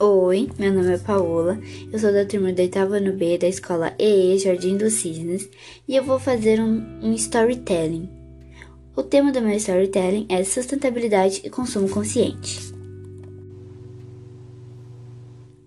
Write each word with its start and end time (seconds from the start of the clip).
Oi, 0.00 0.48
meu 0.56 0.72
nome 0.72 0.94
é 0.94 0.98
Paola, 0.98 1.58
eu 1.92 1.98
sou 1.98 2.12
da 2.12 2.24
turma 2.24 2.52
da 2.52 2.62
oitava 2.62 3.00
no 3.00 3.14
B 3.14 3.36
da 3.36 3.48
escola 3.48 3.92
EE 3.98 4.38
Jardim 4.38 4.76
dos 4.76 4.92
Cisnes 4.92 5.50
e 5.88 5.96
eu 5.96 6.04
vou 6.04 6.20
fazer 6.20 6.60
um, 6.60 7.00
um 7.02 7.12
storytelling. 7.14 8.08
O 8.94 9.02
tema 9.02 9.32
do 9.32 9.40
meu 9.40 9.56
storytelling 9.56 10.24
é 10.28 10.44
sustentabilidade 10.44 11.40
e 11.42 11.50
consumo 11.50 11.88
consciente. 11.88 12.72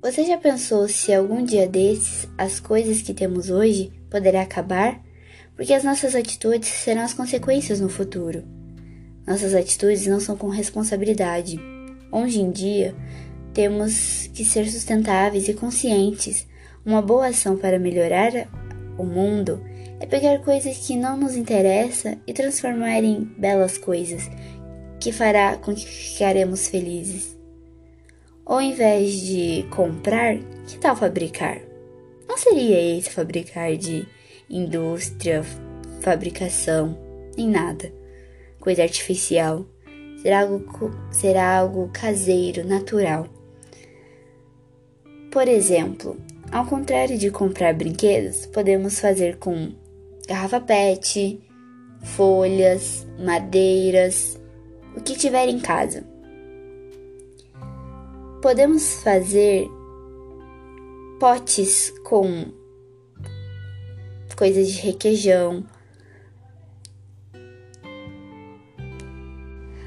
Você 0.00 0.24
já 0.24 0.38
pensou 0.38 0.86
se 0.86 1.12
algum 1.12 1.44
dia 1.44 1.66
desses 1.66 2.28
as 2.38 2.60
coisas 2.60 3.02
que 3.02 3.12
temos 3.12 3.50
hoje 3.50 3.90
poderá 4.08 4.42
acabar? 4.42 5.02
Porque 5.56 5.74
as 5.74 5.82
nossas 5.82 6.14
atitudes 6.14 6.68
serão 6.68 7.02
as 7.02 7.12
consequências 7.12 7.80
no 7.80 7.88
futuro. 7.88 8.44
Nossas 9.26 9.56
atitudes 9.56 10.06
não 10.06 10.20
são 10.20 10.36
com 10.36 10.48
responsabilidade. 10.48 11.58
Hoje 12.12 12.40
em 12.40 12.52
dia, 12.52 12.94
temos 13.52 14.28
que 14.34 14.44
ser 14.44 14.68
sustentáveis 14.68 15.48
e 15.48 15.54
conscientes. 15.54 16.46
Uma 16.84 17.02
boa 17.02 17.28
ação 17.28 17.56
para 17.56 17.78
melhorar 17.78 18.48
o 18.96 19.04
mundo 19.04 19.62
é 20.00 20.06
pegar 20.06 20.38
coisas 20.40 20.78
que 20.78 20.96
não 20.96 21.16
nos 21.16 21.36
interessam 21.36 22.18
e 22.26 22.32
transformar 22.32 23.04
em 23.04 23.24
belas 23.36 23.76
coisas 23.76 24.28
que 24.98 25.12
fará 25.12 25.56
com 25.56 25.74
que 25.74 25.86
ficaremos 25.86 26.68
felizes. 26.68 27.36
Ou 28.44 28.56
ao 28.56 28.62
invés 28.62 29.20
de 29.20 29.64
comprar, 29.70 30.36
que 30.66 30.78
tal 30.78 30.96
fabricar? 30.96 31.60
Não 32.28 32.36
seria 32.36 32.98
esse 32.98 33.10
fabricar 33.10 33.76
de 33.76 34.06
indústria, 34.48 35.42
fabricação, 36.00 36.98
nem 37.36 37.48
nada, 37.48 37.92
coisa 38.58 38.82
artificial. 38.82 39.66
Será 40.20 40.42
algo, 40.42 40.90
será 41.10 41.58
algo 41.58 41.88
caseiro, 41.92 42.66
natural. 42.66 43.39
Por 45.30 45.46
exemplo, 45.46 46.16
ao 46.50 46.66
contrário 46.66 47.16
de 47.16 47.30
comprar 47.30 47.72
brinquedos, 47.72 48.46
podemos 48.46 48.98
fazer 48.98 49.38
com 49.38 49.72
garrafa 50.26 50.60
PET, 50.60 51.40
folhas, 52.02 53.06
madeiras, 53.16 54.36
o 54.96 55.00
que 55.00 55.16
tiver 55.16 55.48
em 55.48 55.60
casa. 55.60 56.04
Podemos 58.42 59.02
fazer 59.04 59.68
potes 61.20 61.92
com 62.04 62.46
coisas 64.36 64.68
de 64.68 64.80
requeijão, 64.80 65.62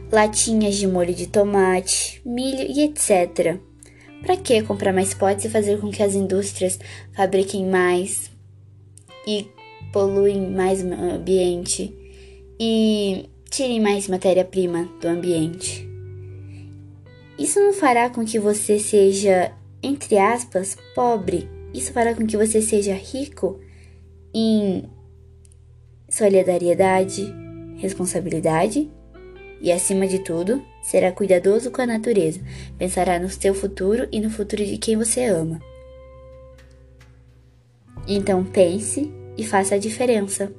latinhas 0.10 0.76
de 0.76 0.88
molho 0.88 1.14
de 1.14 1.28
tomate, 1.28 2.22
milho 2.24 2.62
e 2.62 2.84
etc. 2.84 3.60
Para 4.24 4.38
que 4.38 4.64
comprar 4.64 4.94
mais 4.94 5.14
potes 5.14 5.46
e 5.46 5.50
fazer 5.50 5.80
com 5.80 5.92
que 5.92 6.02
as 6.02 6.16
indústrias 6.16 6.80
fabriquem 7.14 7.66
mais 7.68 8.32
e 9.28 9.48
poluem 9.92 10.50
mais 10.50 10.82
o 10.82 10.94
ambiente 10.94 11.94
e 12.60 13.30
tirem 13.50 13.82
mais 13.82 14.08
matéria-prima 14.08 14.90
do 15.02 15.08
ambiente? 15.10 15.88
Isso 17.38 17.60
não 17.60 17.74
fará 17.74 18.10
com 18.10 18.24
que 18.24 18.40
você 18.40 18.80
seja, 18.80 19.52
entre 19.82 20.18
aspas, 20.18 20.78
pobre. 20.96 21.50
Isso 21.74 21.92
fará 21.92 22.16
com 22.16 22.26
que 22.26 22.38
você 22.38 22.62
seja 22.62 22.94
rico 22.94 23.60
em 24.34 24.86
solidariedade, 26.08 27.26
responsabilidade 27.78 28.90
e, 29.64 29.72
acima 29.72 30.06
de 30.06 30.20
tudo, 30.20 30.62
será 30.82 31.10
cuidadoso 31.10 31.72
com 31.72 31.82
a 31.82 31.86
natureza, 31.86 32.42
pensará 32.78 33.18
no 33.18 33.30
seu 33.30 33.56
futuro 33.56 34.10
e 34.12 34.20
no 34.20 34.30
futuro 34.30 34.64
de 34.66 34.78
quem 34.78 34.98
você 34.98 35.24
ama. 35.24 35.62
Então 38.06 38.44
pense 38.44 39.10
e 39.38 39.46
faça 39.46 39.76
a 39.76 39.78
diferença. 39.78 40.54